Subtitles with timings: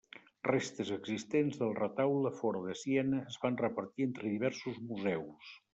[0.47, 5.59] Restes existents del retaule fora de Siena es van repartir entre diversos museus.